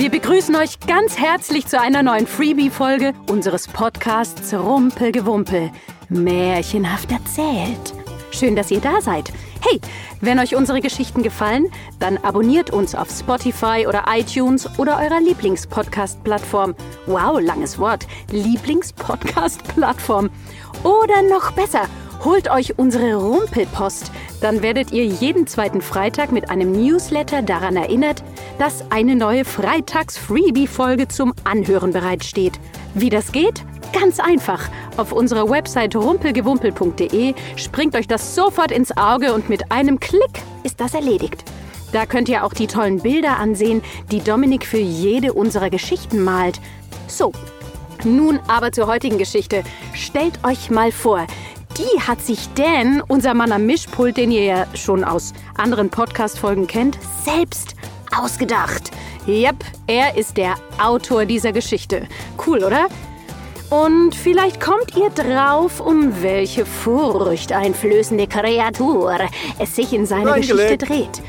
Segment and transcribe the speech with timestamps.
[0.00, 5.70] Wir begrüßen euch ganz herzlich zu einer neuen Freebie-Folge unseres Podcasts Rumpelgewumpel.
[6.08, 7.92] Märchenhaft erzählt.
[8.30, 9.30] Schön, dass ihr da seid.
[9.60, 9.78] Hey,
[10.22, 16.74] wenn euch unsere Geschichten gefallen, dann abonniert uns auf Spotify oder iTunes oder eurer Lieblingspodcast-Plattform.
[17.04, 18.06] Wow, langes Wort.
[18.30, 20.30] Lieblingspodcast-Plattform.
[20.82, 21.82] Oder noch besser,
[22.24, 24.10] holt euch unsere Rumpelpost.
[24.40, 28.22] Dann werdet ihr jeden zweiten Freitag mit einem Newsletter daran erinnert,
[28.58, 32.58] dass eine neue Freitags-Freebie-Folge zum Anhören bereitsteht.
[32.94, 33.64] Wie das geht?
[33.92, 34.68] Ganz einfach.
[34.96, 40.80] Auf unserer Website rumpelgewumpel.de springt euch das sofort ins Auge und mit einem Klick ist
[40.80, 41.44] das erledigt.
[41.92, 43.82] Da könnt ihr auch die tollen Bilder ansehen,
[44.12, 46.60] die Dominik für jede unserer Geschichten malt.
[47.08, 47.32] So,
[48.04, 49.64] nun aber zur heutigen Geschichte.
[49.92, 51.26] Stellt euch mal vor,
[51.80, 56.66] die hat sich Dan, unser Mann am Mischpult, den ihr ja schon aus anderen Podcast-Folgen
[56.66, 57.74] kennt, selbst
[58.14, 58.90] ausgedacht.
[59.26, 62.06] Yep, er ist der Autor dieser Geschichte.
[62.46, 62.88] Cool, oder?
[63.70, 69.18] Und vielleicht kommt ihr drauf, um welche furchteinflößende Kreatur
[69.58, 71.22] es sich in seiner Geschichte dreht.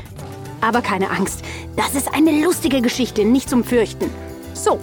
[0.60, 1.42] Aber keine Angst,
[1.76, 4.10] das ist eine lustige Geschichte, nicht zum Fürchten.
[4.54, 4.80] So,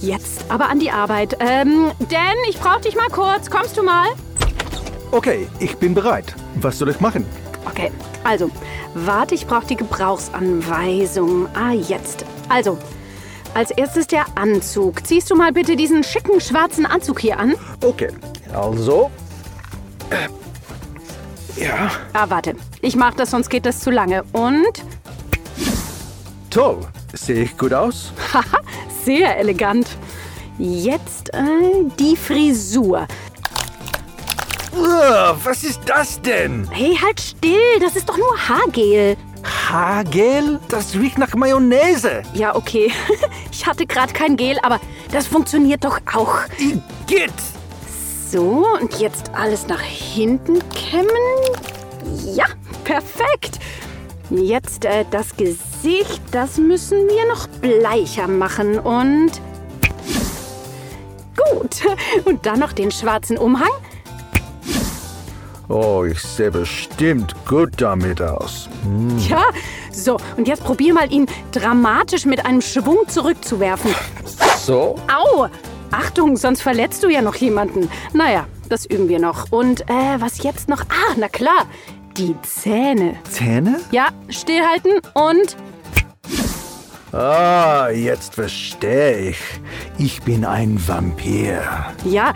[0.00, 1.36] jetzt aber an die Arbeit.
[1.40, 3.50] Ähm, Dan, ich brauch dich mal kurz.
[3.50, 4.08] Kommst du mal?
[5.12, 6.34] Okay, ich bin bereit.
[6.56, 7.24] Was soll ich machen?
[7.66, 7.90] Okay,
[8.24, 8.50] also,
[8.94, 11.48] warte, ich brauche die Gebrauchsanweisung.
[11.54, 12.24] Ah, jetzt.
[12.48, 12.78] Also,
[13.54, 15.04] als erstes der Anzug.
[15.06, 17.54] Ziehst du mal bitte diesen schicken schwarzen Anzug hier an?
[17.84, 18.08] Okay,
[18.54, 19.10] also.
[20.10, 20.28] Äh,
[21.60, 22.54] ja, Ah, warte.
[22.80, 24.22] Ich mach das, sonst geht das zu lange.
[24.32, 24.84] Und?
[26.50, 26.80] toll.
[27.12, 28.12] Sehe ich gut aus?
[28.32, 28.58] Haha,
[29.04, 29.86] sehr elegant.
[30.58, 33.06] Jetzt äh, die Frisur.
[34.76, 36.68] Uah, was ist das denn?
[36.70, 39.16] Hey, halt still, das ist doch nur Haargel.
[39.42, 40.60] Haargel?
[40.68, 42.22] Das riecht nach Mayonnaise.
[42.34, 42.92] Ja, okay.
[43.52, 44.80] Ich hatte gerade kein Gel, aber
[45.12, 46.38] das funktioniert doch auch.
[46.58, 47.32] Igitt!
[48.30, 51.10] So, und jetzt alles nach hinten kämmen.
[52.34, 52.46] Ja,
[52.84, 53.58] perfekt.
[54.30, 59.32] Jetzt äh, das Gesicht, das müssen wir noch bleicher machen und...
[61.36, 61.82] Gut.
[62.24, 63.70] Und dann noch den schwarzen Umhang.
[65.70, 68.68] Oh, ich sehe bestimmt gut damit aus.
[68.82, 69.16] Hm.
[69.28, 69.44] Ja,
[69.92, 70.16] so.
[70.36, 73.94] Und jetzt probier mal, ihn dramatisch mit einem Schwung zurückzuwerfen.
[74.58, 74.96] So?
[75.06, 75.46] Au!
[75.92, 77.88] Achtung, sonst verletzt du ja noch jemanden.
[78.12, 79.52] Naja, das üben wir noch.
[79.52, 80.80] Und äh, was jetzt noch?
[80.82, 81.66] Ah, na klar.
[82.16, 83.14] Die Zähne.
[83.30, 83.80] Zähne?
[83.92, 85.56] Ja, stillhalten und...
[87.12, 89.38] Ah, jetzt verstehe ich.
[89.98, 91.62] Ich bin ein Vampir.
[92.04, 92.34] Ja,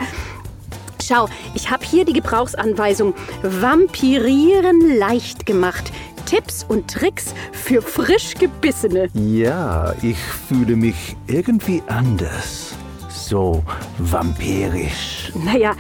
[1.03, 3.15] schau, ich habe hier die Gebrauchsanweisung.
[3.43, 5.93] Vampirieren leicht gemacht.
[6.27, 9.09] Tipps und Tricks für frisch gebissene.
[9.15, 12.75] Ja, ich fühle mich irgendwie anders.
[13.09, 13.63] So
[13.99, 15.33] vampirisch.
[15.45, 15.75] Naja,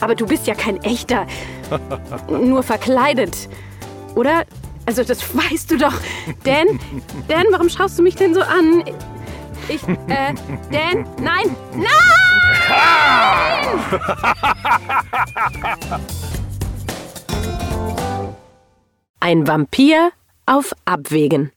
[0.00, 1.26] aber du bist ja kein echter.
[2.28, 3.48] Nur verkleidet.
[4.14, 4.44] Oder?
[4.86, 5.94] Also, das weißt du doch.
[6.44, 6.66] Dan,
[7.28, 8.84] Dan, warum schaust du mich denn so an?
[9.68, 10.34] Ich, äh,
[10.70, 12.19] Dan, nein, nein!
[19.20, 20.10] Ein Vampir
[20.46, 21.52] auf Abwägen.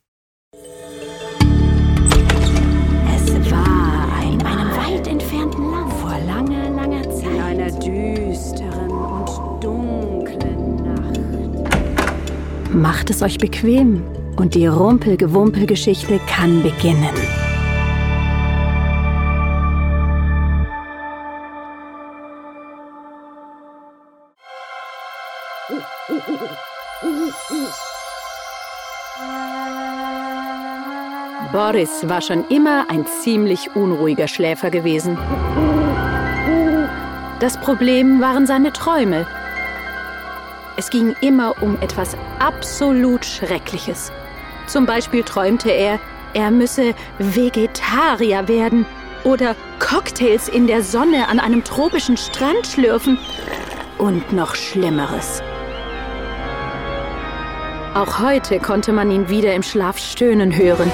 [3.16, 7.25] Es war in einem weit entfernten Land vor langer, langer Zeit.
[7.25, 11.19] In einer düsteren und dunklen Nacht.
[12.74, 14.03] Macht es euch bequem
[14.35, 17.43] und die Rumpelgewumpel-Geschichte kann beginnen.
[31.53, 35.19] Boris war schon immer ein ziemlich unruhiger Schläfer gewesen.
[37.40, 39.28] Das Problem waren seine Träume.
[40.78, 44.12] Es ging immer um etwas absolut Schreckliches.
[44.66, 46.00] Zum Beispiel träumte er,
[46.34, 48.88] er müsse Vegetarier werden
[49.24, 53.19] oder Cocktails in der Sonne an einem tropischen Strand schlürfen
[54.00, 55.44] und noch Schlimmeres.
[57.94, 60.92] Auch heute konnte man ihn wieder im Schlaf stöhnen hören.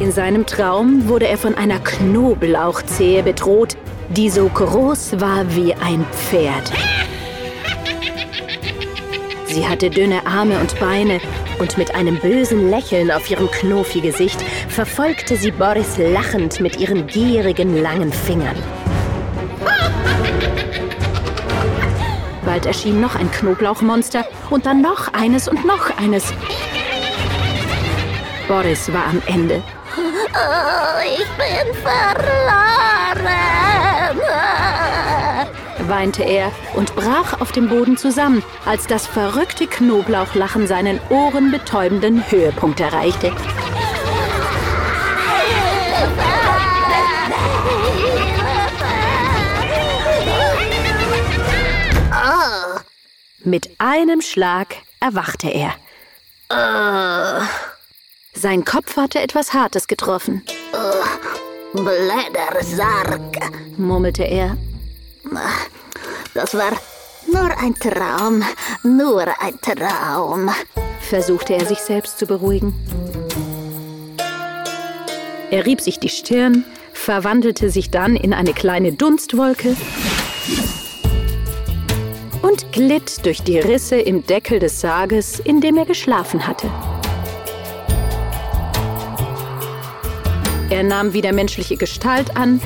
[0.00, 3.76] In seinem Traum wurde er von einer Knoblauchzehe bedroht,
[4.10, 6.72] die so groß war wie ein Pferd.
[9.46, 11.20] Sie hatte dünne Arme und Beine
[11.58, 17.80] und mit einem bösen Lächeln auf ihrem Knofi-Gesicht verfolgte sie Boris lachend mit ihren gierigen
[17.80, 18.56] langen Fingern.
[22.54, 26.32] Bald erschien noch ein Knoblauchmonster und dann noch eines und noch eines.
[28.46, 29.60] Boris war am Ende.
[29.96, 33.34] Oh, ich bin verloren.
[35.88, 42.78] weinte er und brach auf dem Boden zusammen, als das verrückte Knoblauchlachen seinen ohrenbetäubenden Höhepunkt
[42.78, 43.32] erreichte.
[53.44, 55.74] Mit einem Schlag erwachte er.
[58.32, 60.42] Sein Kopf hatte etwas Hartes getroffen,
[61.74, 63.38] Blöder Sarg.
[63.76, 64.56] murmelte er.
[66.32, 66.72] Das war
[67.30, 68.42] nur ein Traum.
[68.82, 70.50] Nur ein Traum.
[71.00, 72.72] versuchte er sich selbst zu beruhigen.
[75.50, 76.64] Er rieb sich die Stirn,
[76.94, 79.76] verwandelte sich dann in eine kleine Dunstwolke
[82.54, 86.70] und glitt durch die Risse im Deckel des Sarges, in dem er geschlafen hatte.
[90.70, 92.60] Er nahm wieder menschliche Gestalt an,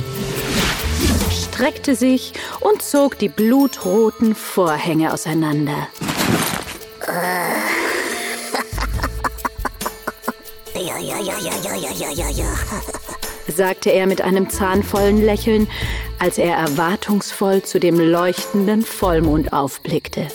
[1.32, 5.88] streckte sich und zog die blutroten Vorhänge auseinander.
[10.74, 12.97] ja, ja, ja, ja, ja, ja, ja, ja
[13.58, 15.68] sagte er mit einem zahnvollen Lächeln,
[16.20, 20.28] als er erwartungsvoll zu dem leuchtenden Vollmond aufblickte.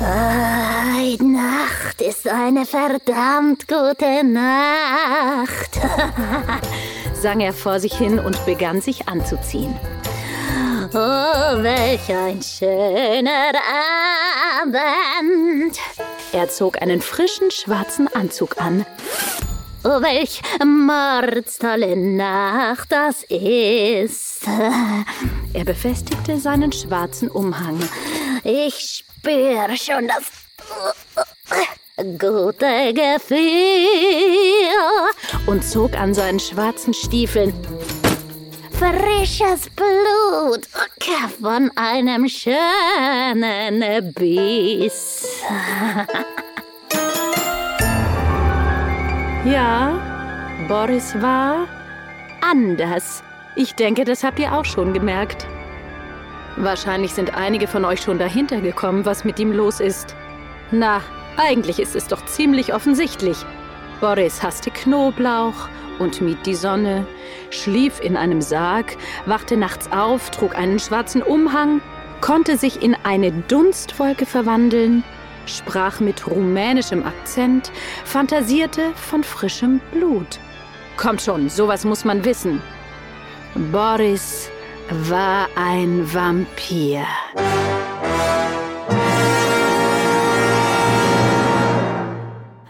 [0.00, 5.80] Die Nacht ist eine verdammt gute Nacht.
[7.14, 9.74] sang er vor sich hin und begann sich anzuziehen.
[10.92, 13.52] Oh, welch ein schöner
[14.62, 15.78] Abend.
[16.32, 18.86] Er zog einen frischen schwarzen Anzug an,
[19.82, 24.46] Oh, welch mordstolle Nacht das ist.
[25.54, 27.80] er befestigte seinen schwarzen Umhang.
[28.44, 30.24] Ich spüre schon das
[32.18, 33.38] gute Gefühl.
[35.46, 37.54] und zog an seinen schwarzen Stiefeln.
[38.72, 40.68] Frisches Blut
[41.40, 45.26] von einem schönen Biss.
[49.44, 49.98] Ja,
[50.68, 51.66] Boris war
[52.42, 53.22] anders.
[53.56, 55.46] Ich denke, das habt ihr auch schon gemerkt.
[56.58, 60.14] Wahrscheinlich sind einige von euch schon dahinter gekommen, was mit ihm los ist.
[60.72, 61.00] Na,
[61.38, 63.38] eigentlich ist es doch ziemlich offensichtlich.
[64.02, 67.06] Boris hasste Knoblauch und mied die Sonne,
[67.48, 71.80] schlief in einem Sarg, wachte nachts auf, trug einen schwarzen Umhang,
[72.20, 75.02] konnte sich in eine Dunstwolke verwandeln,
[75.46, 77.72] sprach mit rumänischem Akzent,
[78.04, 80.38] fantasierte von frischem Blut.
[80.96, 82.60] Kommt schon, sowas muss man wissen.
[83.72, 84.50] Boris
[85.08, 87.04] war ein Vampir.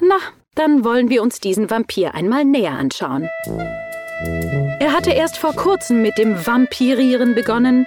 [0.01, 0.17] Na,
[0.55, 3.29] dann wollen wir uns diesen Vampir einmal näher anschauen.
[4.81, 7.87] Er hatte erst vor kurzem mit dem Vampirieren begonnen,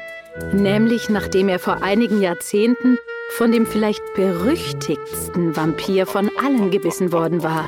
[0.51, 2.97] nämlich nachdem er vor einigen Jahrzehnten
[3.37, 7.67] von dem vielleicht berüchtigtsten Vampir von allen gebissen worden war.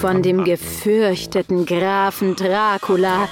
[0.00, 3.28] Von dem gefürchteten Grafen Dracula,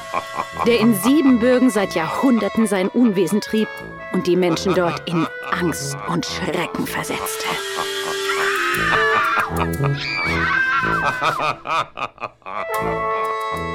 [0.66, 3.68] der in Siebenbürgen seit Jahrhunderten sein Unwesen trieb
[4.12, 7.46] und die Menschen dort in Angst und Schrecken versetzte.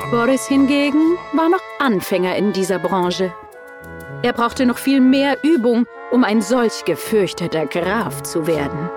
[0.09, 3.33] Boris hingegen war noch Anfänger in dieser Branche.
[4.23, 8.89] Er brauchte noch viel mehr Übung, um ein solch gefürchteter Graf zu werden.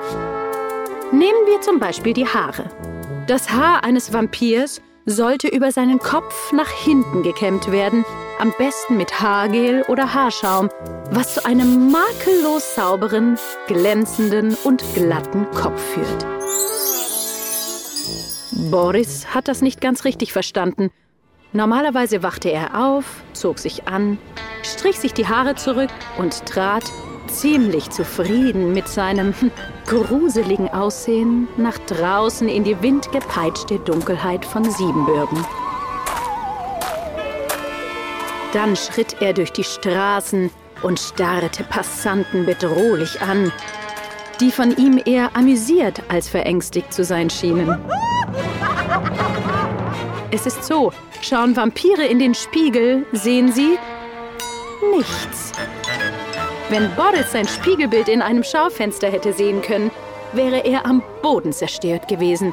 [1.13, 2.65] Nehmen wir zum Beispiel die Haare.
[3.27, 8.05] Das Haar eines Vampirs sollte über seinen Kopf nach hinten gekämmt werden,
[8.39, 10.69] am besten mit Haargel oder Haarschaum,
[11.11, 16.27] was zu einem makellos sauberen, glänzenden und glatten Kopf führt.
[18.71, 20.91] Boris hat das nicht ganz richtig verstanden.
[21.53, 24.19] Normalerweise wachte er auf, zog sich an,
[24.63, 26.85] strich sich die Haare zurück und trat,
[27.27, 29.35] ziemlich zufrieden mit seinem
[29.87, 35.45] gruseligen Aussehen, nach draußen in die windgepeitschte Dunkelheit von Siebenbürgen.
[38.53, 40.51] Dann schritt er durch die Straßen
[40.83, 43.53] und starrte Passanten bedrohlich an,
[44.41, 47.77] die von ihm eher amüsiert als verängstigt zu sein schienen.
[50.33, 53.77] Es ist so, schauen Vampire in den Spiegel, sehen sie
[54.97, 55.51] nichts.
[56.69, 59.91] Wenn Boris sein Spiegelbild in einem Schaufenster hätte sehen können,
[60.33, 62.53] wäre er am Boden zerstört gewesen.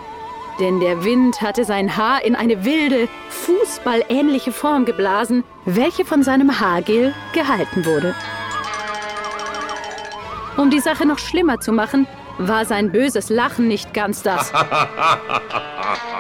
[0.60, 6.60] Denn der Wind hatte sein Haar in eine wilde, fußballähnliche Form geblasen, welche von seinem
[6.60, 8.16] Haargel gehalten wurde.
[10.58, 12.08] Um die Sache noch schlimmer zu machen,
[12.40, 14.52] war sein böses Lachen nicht ganz das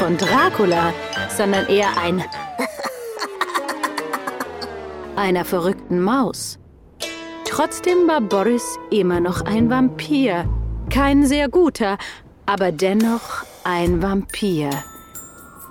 [0.00, 0.94] von Dracula,
[1.36, 2.24] sondern eher ein
[5.14, 6.58] einer verrückten Maus.
[7.44, 10.46] Trotzdem war Boris immer noch ein Vampir.
[10.88, 11.98] Kein sehr guter,
[12.46, 14.70] aber dennoch ein Vampir.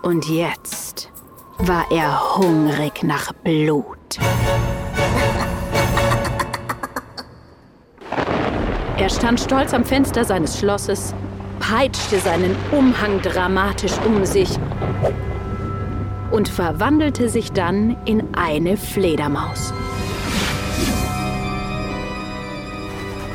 [0.04, 1.12] Und jetzt
[1.58, 4.20] war er hungrig nach Blut.
[8.98, 11.16] Er stand stolz am Fenster seines Schlosses,
[11.70, 14.50] peitschte seinen Umhang dramatisch um sich
[16.32, 19.72] und verwandelte sich dann in eine Fledermaus.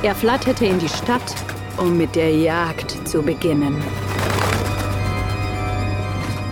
[0.02, 1.34] Er flatterte in die Stadt,
[1.76, 3.80] um mit der Jagd zu beginnen.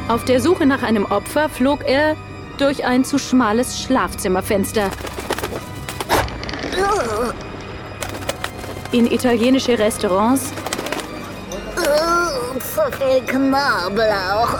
[0.06, 2.16] Auf der Suche nach einem Opfer flog er
[2.58, 4.88] durch ein zu schmales Schlafzimmerfenster.
[8.92, 10.52] In italienische Restaurants.
[12.74, 14.54] Zu viel Knoblauch.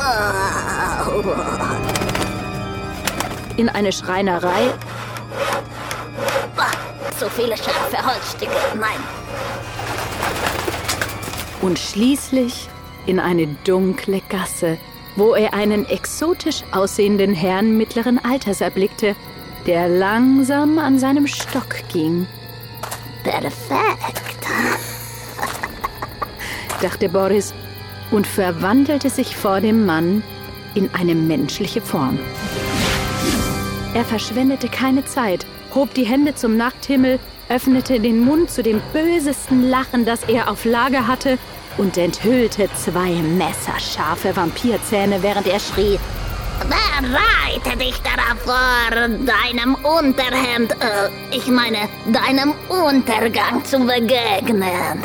[3.57, 4.71] In eine Schreinerei.
[7.19, 8.53] Zu viele scharfe Holzstücke.
[8.75, 9.01] Nein.
[11.63, 12.69] Und schließlich
[13.07, 14.77] in eine dunkle Gasse,
[15.17, 19.17] wo er einen exotisch aussehenden Herrn mittleren Alters erblickte,
[19.67, 22.27] der langsam an seinem Stock ging.
[23.25, 24.23] Perfekt.
[26.83, 27.55] dachte Boris
[28.13, 30.23] und verwandelte sich vor dem Mann
[30.75, 32.19] in eine menschliche Form.
[33.95, 39.69] Er verschwendete keine Zeit, hob die Hände zum Nachthimmel, öffnete den Mund zu dem bösesten
[39.69, 41.39] Lachen, das er auf Lager hatte,
[41.79, 45.99] und enthüllte zwei messerscharfe Vampirzähne, während er schrie.
[47.01, 55.03] Bereite dich darauf vor, deinem Unterhemd, äh, ich meine, deinem Untergang zu begegnen.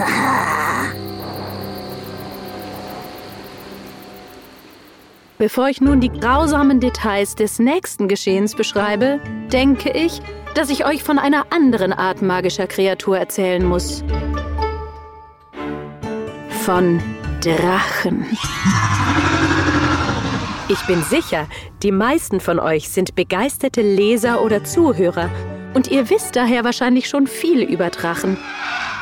[5.40, 9.20] Bevor ich nun die grausamen Details des nächsten Geschehens beschreibe,
[9.54, 10.20] denke ich,
[10.56, 14.04] dass ich euch von einer anderen Art magischer Kreatur erzählen muss.
[16.64, 17.00] Von
[17.42, 18.26] Drachen.
[20.70, 21.48] Ich bin sicher,
[21.84, 25.30] die meisten von euch sind begeisterte Leser oder Zuhörer
[25.76, 28.38] und ihr wisst daher wahrscheinlich schon viel über Drachen.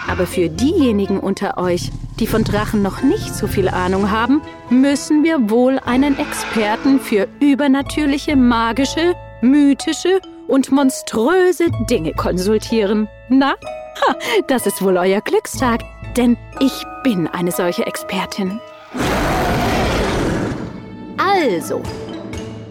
[0.09, 5.23] Aber für diejenigen unter euch, die von Drachen noch nicht so viel Ahnung haben, müssen
[5.23, 13.07] wir wohl einen Experten für übernatürliche, magische, mythische und monströse Dinge konsultieren.
[13.29, 13.55] Na,
[14.01, 14.15] ha,
[14.47, 15.81] das ist wohl euer Glückstag,
[16.15, 18.59] denn ich bin eine solche Expertin.
[21.17, 21.81] Also,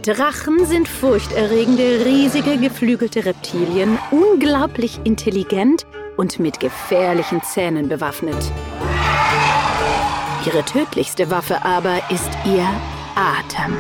[0.03, 5.87] Drachen sind furchterregende, riesige, geflügelte Reptilien, unglaublich intelligent
[6.17, 8.53] und mit gefährlichen Zähnen bewaffnet.
[10.47, 12.67] Ihre tödlichste Waffe aber ist ihr
[13.15, 13.77] Atem.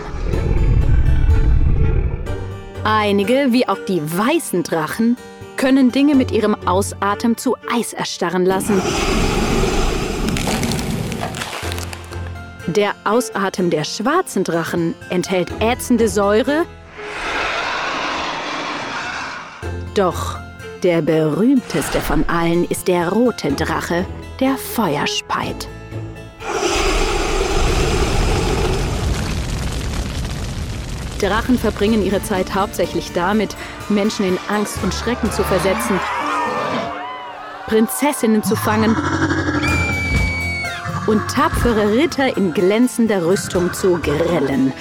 [2.84, 5.16] Einige, wie auch die weißen Drachen,
[5.56, 8.80] können Dinge mit ihrem Ausatem zu Eis erstarren lassen.
[12.66, 16.64] Der Ausatem der schwarzen Drachen enthält ätzende Säure.
[19.94, 20.38] Doch
[20.82, 24.06] der berühmteste von allen ist der rote Drache,
[24.40, 25.68] der Feuer speit.
[31.18, 33.56] Drachen verbringen ihre Zeit hauptsächlich damit,
[33.88, 35.98] Menschen in Angst und Schrecken zu versetzen,
[37.66, 38.96] Prinzessinnen zu fangen
[41.06, 44.72] und tapfere Ritter in glänzender Rüstung zu grillen.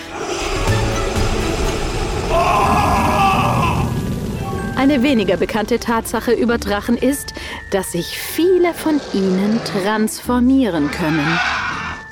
[4.75, 7.33] Eine weniger bekannte Tatsache über Drachen ist,
[7.69, 11.39] dass sich viele von ihnen transformieren können.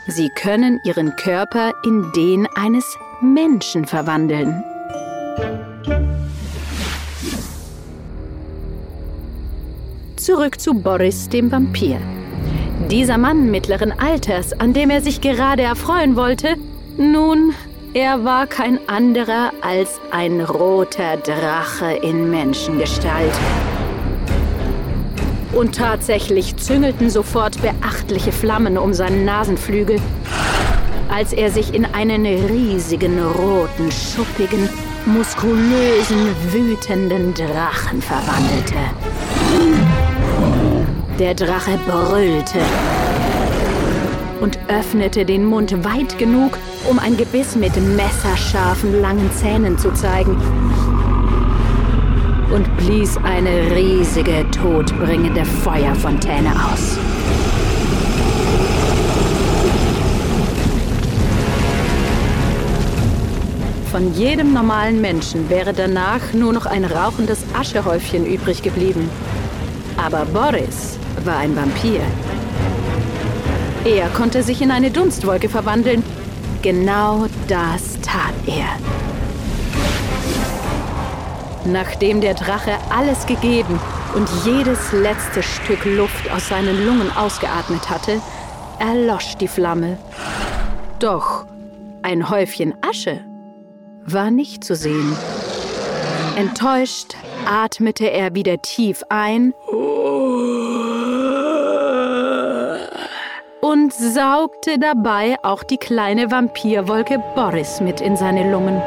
[0.08, 4.64] Sie können ihren Körper in den eines Menschen verwandeln.
[10.16, 12.00] Zurück zu Boris dem Vampir.
[12.90, 16.56] Dieser Mann mittleren Alters, an dem er sich gerade erfreuen wollte,
[16.98, 17.54] nun,
[17.94, 23.34] er war kein anderer als ein roter Drache in Menschengestalt.
[25.54, 30.00] Und tatsächlich züngelten sofort beachtliche Flammen um seinen Nasenflügel,
[31.12, 34.70] als er sich in einen riesigen, roten, schuppigen,
[35.06, 38.76] muskulösen, wütenden Drachen verwandelte.
[41.20, 42.60] Der Drache brüllte
[44.40, 46.58] und öffnete den Mund weit genug,
[46.90, 50.38] um ein Gebiss mit messerscharfen, langen Zähnen zu zeigen.
[52.52, 56.98] und blies eine riesige, todbringende Feuerfontäne aus.
[63.92, 69.10] Von jedem normalen Menschen wäre danach nur noch ein rauchendes Aschehäufchen übrig geblieben.
[69.98, 72.00] Aber Boris war ein Vampir.
[73.84, 76.04] Er konnte sich in eine Dunstwolke verwandeln.
[76.62, 78.70] Genau das tat er.
[81.66, 83.78] Nachdem der Drache alles gegeben
[84.16, 88.22] und jedes letzte Stück Luft aus seinen Lungen ausgeatmet hatte,
[88.80, 89.98] erlosch die Flamme.
[91.00, 91.46] Doch
[92.04, 93.31] ein Häufchen Asche
[94.06, 95.16] war nicht zu sehen.
[96.36, 97.16] Enttäuscht
[97.46, 99.54] atmete er wieder tief ein
[103.62, 108.82] und saugte dabei auch die kleine Vampirwolke Boris mit in seine Lungen.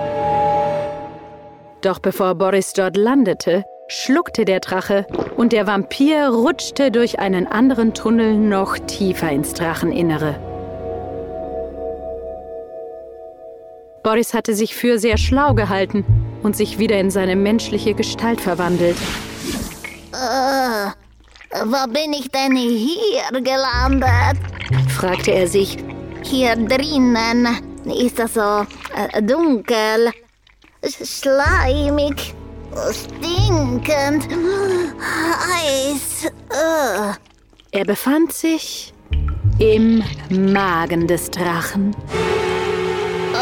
[1.81, 5.07] Doch bevor Boris dort landete, schluckte der Drache
[5.37, 10.54] und der Vampir rutschte durch einen anderen Tunnel noch tiefer ins Dracheninnere.
[14.05, 16.05] Boris hatte sich für sehr schlau gehalten
[16.43, 18.99] und sich wieder in seine menschliche Gestalt verwandelt.
[20.13, 20.91] Äh,
[21.65, 24.39] wo bin ich denn hier gelandet?
[24.91, 25.79] fragte er sich.
[26.23, 27.49] Hier drinnen
[27.99, 30.13] ist das so äh, dunkel,
[30.85, 32.35] schleimig,
[32.93, 34.29] stinkend,
[35.57, 36.27] Eis.
[36.51, 37.79] Äh.
[37.79, 38.93] Er befand sich
[39.59, 41.97] im Magen des Drachen.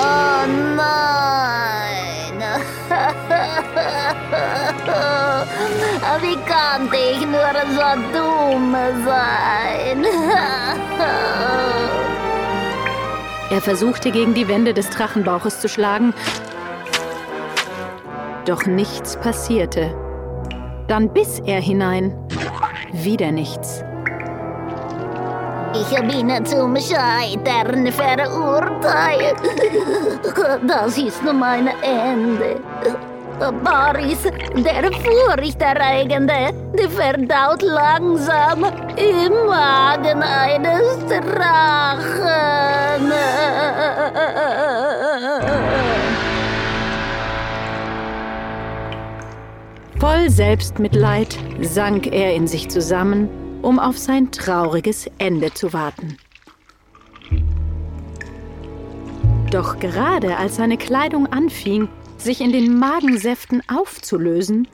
[0.03, 2.43] Oh nein!
[6.21, 10.05] Wie konnte ich nur so dumm sein?
[13.51, 16.13] Er versuchte gegen die Wände des Drachenbauches zu schlagen,
[18.45, 19.95] doch nichts passierte.
[20.89, 22.13] Dann biss er hinein.
[22.93, 23.85] Wieder nichts.
[25.83, 29.37] Ich bin zum Scheitern verurteilt.
[30.67, 32.61] Das ist mein Ende.
[33.39, 34.23] Boris,
[34.55, 36.53] der Furchterregende,
[36.91, 38.65] verdaut langsam
[38.97, 42.33] im Magen eines Drachen.
[49.99, 56.19] Voll Selbstmitleid sank er in sich zusammen um auf sein trauriges Ende zu warten.
[59.51, 64.69] Doch gerade als seine Kleidung anfing, sich in den Magensäften aufzulösen,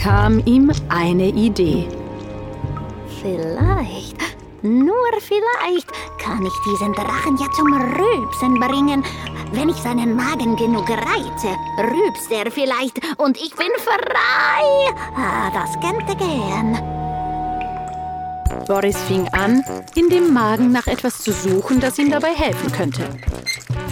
[0.00, 1.86] kam ihm eine Idee.
[3.20, 4.16] Vielleicht,
[4.62, 9.04] nur vielleicht, kann ich diesen Drachen ja zum Rülpsen bringen.
[9.52, 14.94] Wenn ich seinen Magen genug reize, rülpst er vielleicht und ich bin frei.
[15.14, 16.91] Ah, das könnte gehen.
[18.66, 23.02] Boris fing an, in dem Magen nach etwas zu suchen, das ihm dabei helfen könnte.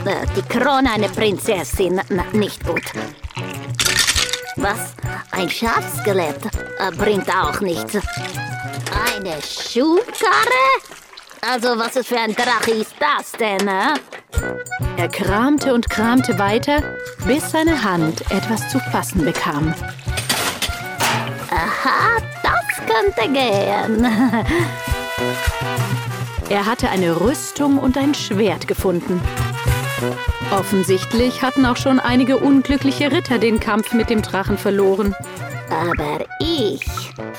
[0.05, 2.85] Äh, die Krone einer Prinzessin, na, nicht gut.
[4.57, 4.95] Was?
[5.31, 6.45] Ein Schafskelett
[6.79, 7.95] äh, bringt auch nichts.
[7.95, 10.67] Eine Schubkarre?
[11.41, 13.95] Also, was ist für ein Drache ist das denn, äh?
[14.97, 16.83] Er kramte und kramte weiter,
[17.27, 19.75] bis seine Hand etwas zu fassen bekam.
[21.51, 22.60] Aha, das
[22.91, 24.07] könnte gehen.
[26.49, 29.21] Er hatte eine Rüstung und ein Schwert gefunden.
[30.51, 35.15] Offensichtlich hatten auch schon einige unglückliche Ritter den Kampf mit dem Drachen verloren.
[35.71, 36.85] Aber ich,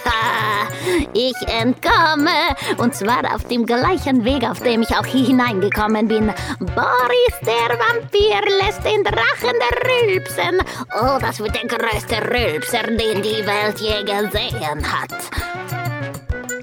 [0.05, 0.67] ha,
[1.13, 2.55] ich entkomme.
[2.77, 6.33] Und zwar auf dem gleichen Weg, auf dem ich auch hier hineingekommen bin.
[6.59, 10.61] Boris der Vampir lässt den Drachen rülpsen.
[11.01, 15.11] Oh, das wird der größte Rülpser, den die Welt je gesehen hat.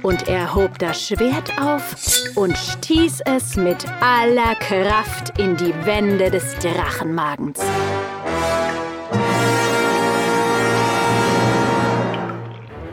[0.02, 1.94] Und er hob das Schwert auf
[2.34, 7.60] und stieß es mit aller Kraft in die Wände des Drachenmagens.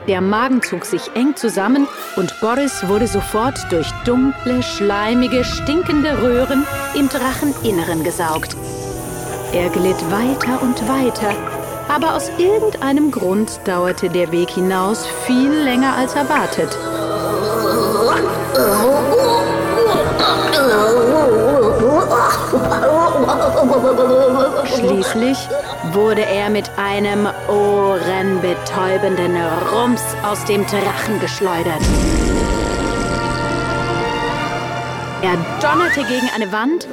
[0.08, 6.64] Der Magen zog sich eng zusammen und Boris wurde sofort durch dunkle, schleimige, stinkende Röhren
[6.94, 8.56] im Dracheninneren gesaugt.
[9.52, 11.34] Er glitt weiter und weiter,
[11.88, 16.78] aber aus irgendeinem Grund dauerte der Weg hinaus viel länger als erwartet.
[24.66, 25.38] Schließlich
[25.92, 29.38] wurde er mit einem ohrenbetäubenden
[29.72, 31.82] Rums aus dem Drachen geschleudert.
[35.22, 36.88] Er donnerte gegen eine Wand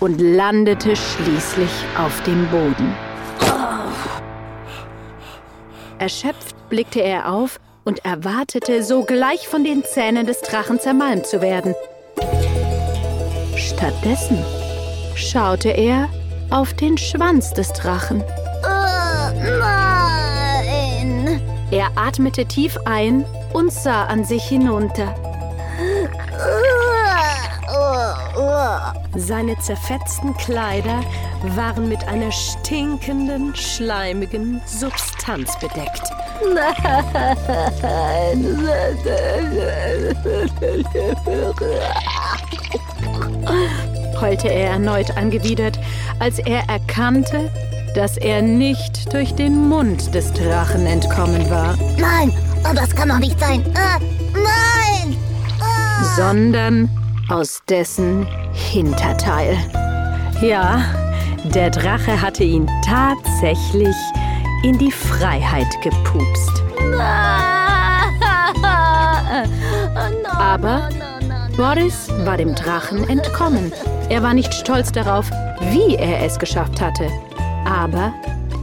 [0.00, 2.94] und landete schließlich auf dem Boden.
[5.98, 11.74] Erschöpft blickte er auf und erwartete, sogleich von den Zähnen des Drachen zermalmt zu werden.
[13.56, 14.44] Stattdessen
[15.30, 16.08] schaute er
[16.50, 18.24] auf den Schwanz des Drachen.
[19.60, 21.40] Nein.
[21.70, 25.14] Er atmete tief ein und sah an sich hinunter.
[29.14, 31.00] Seine zerfetzten Kleider
[31.56, 36.02] waren mit einer stinkenden, schleimigen Substanz bedeckt.
[44.20, 45.78] Heulte er erneut angewidert,
[46.18, 47.50] als er erkannte,
[47.94, 52.32] dass er nicht durch den Mund des Drachen entkommen war, Nein,
[52.64, 53.64] oh, das kann doch nicht sein.
[53.66, 53.98] Äh,
[54.34, 55.16] nein!
[55.60, 56.04] Ah.
[56.16, 56.88] sondern
[57.28, 59.56] aus dessen Hinterteil.
[60.40, 60.84] Ja,
[61.54, 63.96] der Drache hatte ihn tatsächlich
[64.62, 66.62] in die Freiheit gepupst.
[70.38, 70.88] Aber
[71.58, 73.72] Boris war dem Drachen entkommen.
[74.08, 75.28] Er war nicht stolz darauf,
[75.72, 77.08] wie er es geschafft hatte.
[77.66, 78.14] Aber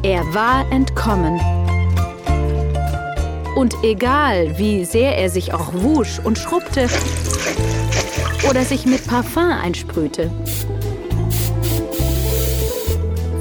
[0.02, 1.38] er war entkommen.
[3.58, 6.88] Und egal, wie sehr er sich auch wusch und schrubbte
[8.50, 10.32] oder sich mit Parfum einsprühte,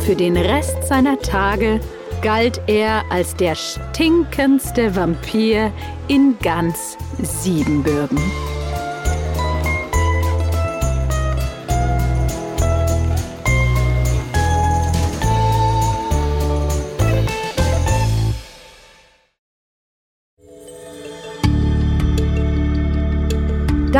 [0.01, 1.79] für den Rest seiner Tage
[2.23, 5.71] galt er als der stinkendste Vampir
[6.09, 8.19] in ganz Siebenbürgen.